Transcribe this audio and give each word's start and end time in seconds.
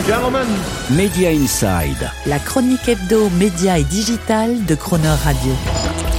and 0.00 0.06
gentlemen. 0.06 0.46
Media 0.90 1.32
Inside. 1.32 2.10
La 2.26 2.38
chronique 2.38 2.88
hebdo, 2.88 3.30
média 3.38 3.78
et 3.78 3.84
digital 3.84 4.64
de 4.66 4.74
Croner 4.74 5.08
Radio. 5.24 5.52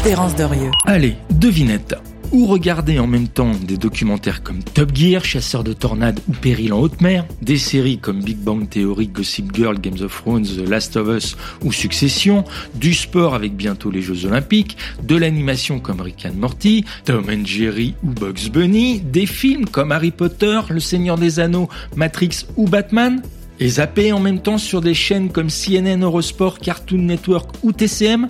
Terence 0.04 0.36
Dorieux. 0.36 0.72
Allez, 0.86 1.16
devinette. 1.30 1.96
Ou 2.32 2.46
regarder 2.46 2.98
en 2.98 3.08
même 3.08 3.28
temps 3.28 3.52
des 3.68 3.78
documentaires 3.78 4.42
comme 4.42 4.64
Top 4.64 4.96
Gear, 4.96 5.26
Chasseur 5.26 5.64
de 5.64 5.74
tornades 5.74 6.20
ou 6.30 6.32
Péril 6.32 6.72
en 6.72 6.80
haute 6.80 7.02
mer, 7.02 7.26
des 7.42 7.58
séries 7.58 7.98
comme 7.98 8.22
Big 8.22 8.38
Bang 8.38 8.70
Theory, 8.70 9.08
Gossip 9.08 9.54
Girl, 9.54 9.78
Games 9.80 10.02
of 10.02 10.22
Thrones, 10.22 10.46
The 10.46 10.68
Last 10.68 10.96
of 10.96 11.10
Us 11.10 11.36
ou 11.64 11.74
Succession, 11.74 12.46
du 12.76 12.94
sport 12.94 13.36
avec 13.36 13.56
bientôt 13.56 13.92
les 13.92 14.02
Jeux 14.02 14.26
Olympiques, 14.26 14.78
de 15.04 15.16
l'animation 15.18 15.80
comme 15.80 16.00
Rick 16.00 16.26
and 16.26 16.38
Morty, 16.38 16.86
Tom 17.04 17.26
and 17.30 17.46
Jerry 17.46 17.96
ou 18.04 18.08
Bugs 18.08 18.50
Bunny, 18.52 19.02
des 19.02 19.26
films 19.26 19.66
comme 19.66 19.92
Harry 19.92 20.12
Potter, 20.12 20.62
Le 20.70 20.80
Seigneur 20.80 21.18
des 21.18 21.40
Anneaux, 21.40 21.68
Matrix 21.98 22.46
ou 22.56 22.66
Batman, 22.66 23.22
et 23.62 23.70
zapper 23.70 24.12
en 24.12 24.20
même 24.20 24.40
temps 24.40 24.58
sur 24.58 24.82
des 24.82 24.96
chaînes 24.96 25.30
comme 25.30 25.50
CNN 25.50 26.02
Eurosport, 26.02 26.58
Cartoon 26.58 26.98
Network 26.98 27.52
ou 27.62 27.72
TCM 27.72 28.28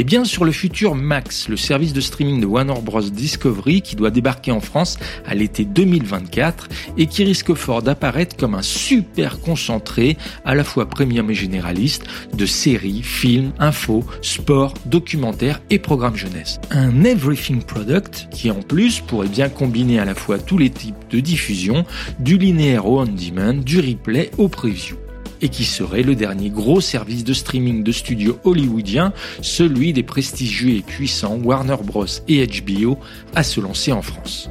et 0.00 0.04
bien 0.04 0.24
sur 0.24 0.46
le 0.46 0.52
futur 0.52 0.94
Max, 0.94 1.46
le 1.50 1.58
service 1.58 1.92
de 1.92 2.00
streaming 2.00 2.40
de 2.40 2.46
Warner 2.46 2.80
Bros 2.82 3.02
Discovery 3.02 3.82
qui 3.82 3.96
doit 3.96 4.10
débarquer 4.10 4.50
en 4.50 4.60
France 4.60 4.98
à 5.26 5.34
l'été 5.34 5.66
2024 5.66 6.68
et 6.96 7.06
qui 7.06 7.22
risque 7.22 7.52
fort 7.52 7.82
d'apparaître 7.82 8.34
comme 8.34 8.54
un 8.54 8.62
super 8.62 9.40
concentré 9.40 10.16
à 10.46 10.54
la 10.54 10.64
fois 10.64 10.88
premium 10.88 11.30
et 11.30 11.34
généraliste 11.34 12.04
de 12.32 12.46
séries, 12.46 13.02
films, 13.02 13.52
infos, 13.58 14.02
sports, 14.22 14.72
documentaires 14.86 15.60
et 15.68 15.78
programmes 15.78 16.16
jeunesse. 16.16 16.58
Un 16.70 17.04
everything 17.04 17.62
product 17.62 18.28
qui 18.30 18.50
en 18.50 18.62
plus 18.62 19.00
pourrait 19.00 19.28
bien 19.28 19.50
combiner 19.50 19.98
à 19.98 20.06
la 20.06 20.14
fois 20.14 20.38
tous 20.38 20.56
les 20.56 20.70
types 20.70 21.10
de 21.10 21.20
diffusion, 21.20 21.84
du 22.18 22.38
linéaire 22.38 22.86
au 22.86 23.02
on-demand, 23.02 23.52
du 23.52 23.80
replay 23.80 24.30
au 24.38 24.48
preview 24.48 24.96
et 25.40 25.48
qui 25.48 25.64
serait 25.64 26.02
le 26.02 26.14
dernier 26.14 26.50
gros 26.50 26.80
service 26.80 27.24
de 27.24 27.32
streaming 27.32 27.82
de 27.82 27.92
studio 27.92 28.38
hollywoodien, 28.44 29.12
celui 29.40 29.92
des 29.92 30.02
prestigieux 30.02 30.76
et 30.76 30.82
puissants 30.82 31.38
Warner 31.42 31.76
Bros. 31.82 32.06
et 32.28 32.46
HBO, 32.46 32.98
à 33.34 33.42
se 33.42 33.60
lancer 33.60 33.92
en 33.92 34.02
France. 34.02 34.48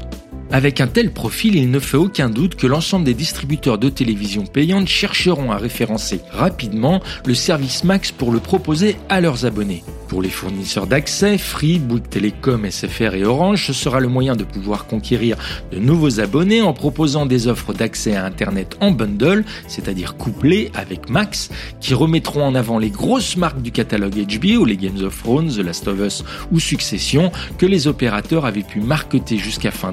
Avec 0.51 0.81
un 0.81 0.87
tel 0.87 1.11
profil, 1.11 1.55
il 1.55 1.69
ne 1.69 1.79
fait 1.79 1.97
aucun 1.97 2.27
doute 2.27 2.55
que 2.55 2.65
l'ensemble 2.65 3.05
des 3.05 3.13
distributeurs 3.13 3.77
de 3.77 3.87
télévision 3.87 4.45
payantes 4.45 4.87
chercheront 4.87 5.51
à 5.51 5.57
référencer 5.57 6.21
rapidement 6.31 7.01
le 7.27 7.35
service 7.35 7.83
Max 7.83 8.11
pour 8.11 8.31
le 8.31 8.39
proposer 8.39 8.95
à 9.09 9.21
leurs 9.21 9.45
abonnés. 9.45 9.83
Pour 10.07 10.23
les 10.23 10.29
fournisseurs 10.29 10.87
d'accès, 10.87 11.37
Free, 11.37 11.77
Bouygues 11.77 12.09
Télécom, 12.09 12.65
SFR 12.67 13.13
et 13.13 13.25
Orange, 13.25 13.67
ce 13.67 13.73
sera 13.73 13.99
le 13.99 14.07
moyen 14.07 14.35
de 14.35 14.43
pouvoir 14.43 14.87
conquérir 14.87 15.37
de 15.71 15.77
nouveaux 15.77 16.19
abonnés 16.19 16.63
en 16.63 16.73
proposant 16.73 17.27
des 17.27 17.47
offres 17.47 17.73
d'accès 17.73 18.15
à 18.15 18.25
Internet 18.25 18.75
en 18.81 18.89
bundle, 18.89 19.45
c'est-à-dire 19.67 20.17
couplées 20.17 20.71
avec 20.73 21.11
Max, 21.11 21.51
qui 21.79 21.93
remettront 21.93 22.43
en 22.43 22.55
avant 22.55 22.79
les 22.79 22.89
grosses 22.89 23.37
marques 23.37 23.61
du 23.61 23.71
catalogue 23.71 24.15
HBO, 24.15 24.65
les 24.65 24.77
Games 24.77 25.03
of 25.03 25.15
Thrones, 25.21 25.51
The 25.51 25.59
Last 25.59 25.87
of 25.87 25.99
Us 25.99 26.23
ou 26.51 26.59
Succession, 26.59 27.31
que 27.59 27.67
les 27.67 27.85
opérateurs 27.85 28.45
avaient 28.45 28.63
pu 28.63 28.81
marketer 28.81 29.37
jusqu'à 29.37 29.69
fin 29.69 29.91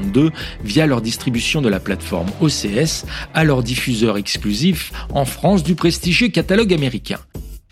2022 0.00 0.30
via 0.64 0.86
leur 0.86 1.00
distribution 1.00 1.60
de 1.60 1.68
la 1.68 1.80
plateforme 1.80 2.30
OCS 2.40 3.04
à 3.34 3.44
leurs 3.44 3.62
diffuseurs 3.62 4.16
exclusifs 4.16 4.92
en 5.10 5.24
France 5.24 5.62
du 5.62 5.74
prestigieux 5.74 6.28
catalogue 6.28 6.72
américain. 6.72 7.18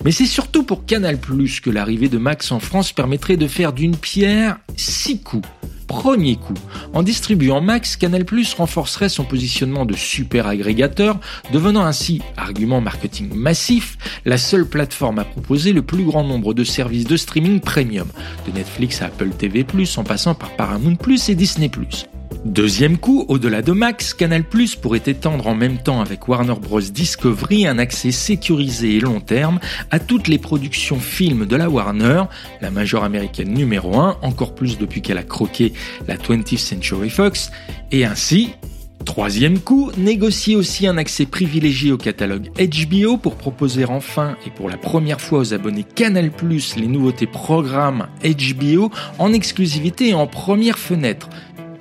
Mais 0.05 0.13
c'est 0.13 0.27
surtout 0.27 0.63
pour 0.63 0.87
Canal⁇ 0.87 1.17
que 1.61 1.71
l'arrivée 1.71 2.09
de 2.09 2.19
Max 2.19 2.53
en 2.53 2.61
France 2.61 2.93
permettrait 2.93 3.37
de 3.37 3.47
faire 3.47 3.73
d'une 3.73 3.97
pierre 3.97 4.59
six 4.77 5.21
coups. 5.21 5.49
Premier 5.91 6.37
coup, 6.37 6.55
en 6.95 7.03
distribuant 7.03 7.61
Max, 7.61 7.97
Canal 7.97 8.25
Plus 8.25 8.55
renforcerait 8.55 9.09
son 9.09 9.25
positionnement 9.25 9.85
de 9.85 9.97
super 9.97 10.47
agrégateur, 10.47 11.19
devenant 11.53 11.85
ainsi, 11.85 12.23
argument 12.37 12.81
marketing 12.81 13.35
massif, 13.35 13.99
la 14.25 14.39
seule 14.39 14.67
plateforme 14.67 15.19
à 15.19 15.25
proposer 15.25 15.73
le 15.73 15.83
plus 15.83 16.05
grand 16.05 16.23
nombre 16.23 16.55
de 16.55 16.63
services 16.63 17.07
de 17.07 17.17
streaming 17.17 17.59
premium, 17.59 18.07
de 18.47 18.53
Netflix 18.53 19.03
à 19.03 19.07
Apple 19.07 19.31
TV+, 19.31 19.67
en 19.97 20.05
passant 20.05 20.35
par 20.35 20.55
Paramount+, 20.55 20.97
et 21.29 21.35
Disney+. 21.35 21.69
Deuxième 22.45 22.97
coup, 22.97 23.27
au-delà 23.29 23.61
de 23.61 23.73
Max, 23.73 24.15
Canal 24.15 24.45
Plus 24.45 24.75
pourrait 24.75 25.03
étendre 25.05 25.47
en 25.47 25.55
même 25.55 25.77
temps 25.77 26.01
avec 26.01 26.27
Warner 26.27 26.55
Bros. 26.55 26.81
Discovery 26.81 27.67
un 27.67 27.79
accès 27.79 28.13
sécurisé 28.13 28.97
et 28.97 29.01
long 29.01 29.21
terme 29.21 29.61
à 29.91 29.99
toutes 29.99 30.27
les 30.27 30.39
productions 30.39 30.99
films 30.99 31.45
de 31.45 31.57
la 31.57 31.69
Warner, 31.69 32.25
la 32.63 32.71
major 32.71 33.05
américaine 33.05 33.53
numéro 33.53 33.95
1, 33.99 34.19
encore 34.23 34.55
plus 34.55 34.79
depuis 34.79 35.03
qu'elle 35.03 35.19
a 35.19 35.23
croqué 35.23 35.75
la 36.09 36.17
20th 36.17 36.57
Century 36.57 37.11
Fox, 37.11 37.51
et 37.93 38.07
ainsi 38.07 38.51
Troisième 39.07 39.59
coup, 39.59 39.91
négocier 39.97 40.57
aussi 40.57 40.87
un 40.87 40.99
accès 40.99 41.25
privilégié 41.25 41.91
au 41.91 41.97
catalogue 41.97 42.51
HBO 42.59 43.17
pour 43.17 43.37
proposer 43.37 43.87
enfin 43.87 44.37
et 44.47 44.51
pour 44.51 44.69
la 44.69 44.77
première 44.77 45.23
fois 45.23 45.39
aux 45.39 45.55
abonnés 45.55 45.85
Canal+, 45.85 46.31
les 46.77 46.87
nouveautés 46.87 47.27
programmes 47.27 48.09
HBO 48.23 48.91
en 49.19 49.33
exclusivité 49.33 50.11
et 50.11 50.15
en 50.15 50.27
première 50.27 50.79
fenêtre, 50.79 51.31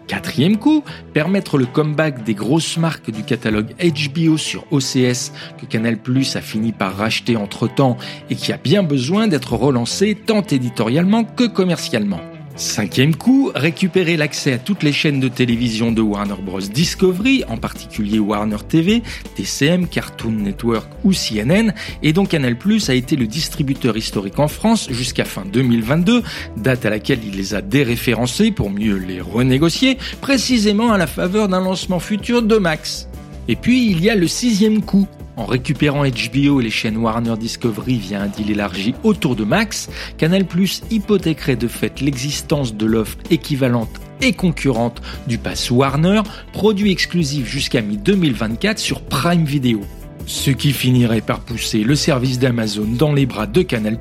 Quatrième 0.09 0.57
coup, 0.57 0.83
permettre 1.13 1.59
le 1.59 1.67
comeback 1.67 2.23
des 2.23 2.33
grosses 2.33 2.77
marques 2.77 3.11
du 3.11 3.21
catalogue 3.21 3.75
HBO 3.79 4.37
sur 4.37 4.65
OCS 4.71 5.31
que 5.61 5.67
Canal 5.69 5.97
Plus 5.97 6.35
a 6.35 6.41
fini 6.41 6.71
par 6.71 6.97
racheter 6.97 7.37
entre-temps 7.37 7.95
et 8.31 8.35
qui 8.35 8.51
a 8.51 8.57
bien 8.57 8.81
besoin 8.81 9.27
d'être 9.27 9.53
relancé 9.53 10.15
tant 10.15 10.41
éditorialement 10.41 11.23
que 11.23 11.43
commercialement. 11.43 12.21
Cinquième 12.59 13.15
coup, 13.15 13.53
récupérer 13.55 14.17
l'accès 14.17 14.51
à 14.51 14.57
toutes 14.57 14.83
les 14.83 14.91
chaînes 14.91 15.21
de 15.21 15.29
télévision 15.29 15.93
de 15.93 16.01
Warner 16.01 16.35
Bros. 16.43 16.59
Discovery, 16.59 17.45
en 17.47 17.55
particulier 17.55 18.19
Warner 18.19 18.57
TV, 18.67 19.01
TCM, 19.35 19.87
Cartoon 19.87 20.31
Network 20.31 20.91
ou 21.05 21.13
CNN, 21.13 21.71
et 22.03 22.11
dont 22.11 22.25
Canal 22.25 22.57
Plus 22.57 22.89
a 22.89 22.95
été 22.95 23.15
le 23.15 23.27
distributeur 23.27 23.95
historique 23.95 24.39
en 24.39 24.49
France 24.49 24.89
jusqu'à 24.91 25.23
fin 25.23 25.45
2022, 25.45 26.21
date 26.57 26.85
à 26.85 26.89
laquelle 26.89 27.19
il 27.25 27.37
les 27.37 27.53
a 27.55 27.61
déréférencés 27.61 28.51
pour 28.51 28.69
mieux 28.69 28.97
les 28.97 29.21
renégocier, 29.21 29.97
précisément 30.19 30.91
à 30.91 30.97
la 30.97 31.07
faveur 31.07 31.47
d'un 31.47 31.61
lancement 31.61 32.01
futur 32.01 32.41
de 32.41 32.57
Max. 32.57 33.07
Et 33.47 33.55
puis 33.55 33.89
il 33.89 34.03
y 34.03 34.09
a 34.09 34.15
le 34.15 34.27
sixième 34.27 34.81
coup, 34.81 35.07
en 35.39 35.45
récupérant 35.45 36.03
HBO 36.03 36.59
et 36.59 36.63
les 36.63 36.69
chaînes 36.69 36.97
Warner 36.97 37.35
Discovery 37.39 37.97
via 37.97 38.21
un 38.21 38.27
deal 38.27 38.51
élargi 38.51 38.93
autour 39.03 39.35
de 39.35 39.45
Max, 39.45 39.89
Canal 40.17 40.45
Plus 40.45 40.81
hypothéquerait 40.91 41.55
de 41.55 41.67
fait 41.67 42.01
l'existence 42.01 42.75
de 42.75 42.85
l'offre 42.85 43.17
équivalente 43.31 43.89
et 44.21 44.33
concurrente 44.33 45.01
du 45.27 45.37
pass 45.37 45.71
Warner, 45.71 46.21
produit 46.51 46.91
exclusif 46.91 47.47
jusqu'à 47.47 47.81
mi-2024 47.81 48.77
sur 48.77 49.01
Prime 49.01 49.45
Video. 49.45 49.81
Ce 50.25 50.51
qui 50.51 50.73
finirait 50.73 51.21
par 51.21 51.39
pousser 51.39 51.83
le 51.83 51.95
service 51.95 52.37
d'Amazon 52.37 52.85
dans 52.85 53.13
les 53.13 53.25
bras 53.25 53.47
de 53.47 53.61
Canal+, 53.61 53.97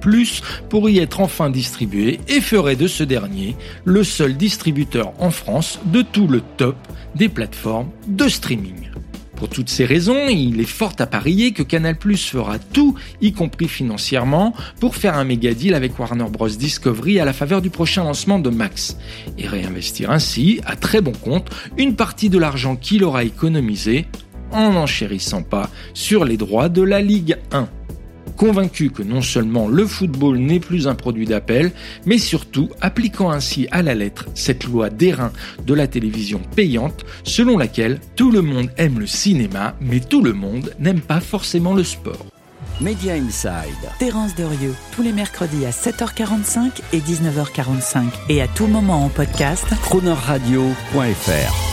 pour 0.68 0.90
y 0.90 0.98
être 0.98 1.20
enfin 1.20 1.50
distribué 1.50 2.18
et 2.28 2.40
ferait 2.40 2.76
de 2.76 2.88
ce 2.88 3.04
dernier 3.04 3.56
le 3.84 4.02
seul 4.02 4.36
distributeur 4.36 5.12
en 5.20 5.30
France 5.30 5.78
de 5.86 6.02
tout 6.02 6.26
le 6.26 6.42
top 6.56 6.76
des 7.14 7.28
plateformes 7.28 7.90
de 8.08 8.28
streaming. 8.28 8.90
Pour 9.38 9.48
toutes 9.48 9.68
ces 9.68 9.84
raisons, 9.84 10.26
il 10.28 10.60
est 10.60 10.64
fort 10.64 10.94
à 10.98 11.06
parier 11.06 11.52
que 11.52 11.62
Canal 11.62 11.96
fera 12.16 12.58
tout, 12.58 12.96
y 13.20 13.32
compris 13.32 13.68
financièrement, 13.68 14.52
pour 14.80 14.96
faire 14.96 15.16
un 15.16 15.22
méga 15.22 15.54
deal 15.54 15.74
avec 15.74 15.96
Warner 15.96 16.24
Bros. 16.28 16.48
Discovery 16.48 17.20
à 17.20 17.24
la 17.24 17.32
faveur 17.32 17.62
du 17.62 17.70
prochain 17.70 18.02
lancement 18.02 18.40
de 18.40 18.50
Max, 18.50 18.96
et 19.38 19.46
réinvestir 19.46 20.10
ainsi, 20.10 20.60
à 20.66 20.74
très 20.74 21.00
bon 21.00 21.12
compte, 21.12 21.50
une 21.76 21.94
partie 21.94 22.30
de 22.30 22.38
l'argent 22.38 22.74
qu'il 22.74 23.04
aura 23.04 23.22
économisé 23.22 24.06
en 24.50 24.72
n'enchérissant 24.72 25.44
pas 25.44 25.70
sur 25.94 26.24
les 26.24 26.36
droits 26.36 26.68
de 26.68 26.82
la 26.82 27.00
Ligue 27.00 27.36
1 27.52 27.68
convaincu 28.38 28.88
que 28.90 29.02
non 29.02 29.20
seulement 29.20 29.68
le 29.68 29.84
football 29.86 30.38
n'est 30.38 30.60
plus 30.60 30.88
un 30.88 30.94
produit 30.94 31.26
d'appel, 31.26 31.72
mais 32.06 32.16
surtout 32.16 32.70
appliquant 32.80 33.30
ainsi 33.30 33.68
à 33.70 33.82
la 33.82 33.94
lettre 33.94 34.26
cette 34.34 34.64
loi 34.64 34.88
d'airain 34.88 35.32
de 35.66 35.74
la 35.74 35.86
télévision 35.86 36.40
payante 36.56 37.04
selon 37.24 37.58
laquelle 37.58 38.00
tout 38.16 38.30
le 38.30 38.40
monde 38.40 38.70
aime 38.78 38.98
le 39.00 39.06
cinéma, 39.06 39.74
mais 39.82 40.00
tout 40.00 40.22
le 40.22 40.32
monde 40.32 40.72
n'aime 40.78 41.00
pas 41.00 41.20
forcément 41.20 41.74
le 41.74 41.84
sport. 41.84 42.26
Media 42.80 43.14
Inside. 43.14 43.90
Terence 43.98 44.36
Derieux, 44.36 44.74
tous 44.92 45.02
les 45.02 45.12
mercredis 45.12 45.66
à 45.66 45.70
7h45 45.70 46.80
et 46.92 47.00
19h45 47.00 48.04
et 48.28 48.40
à 48.40 48.46
tout 48.46 48.68
moment 48.68 49.04
en 49.04 49.08
podcast. 49.08 49.66
Cronerradio.fr 49.82 51.67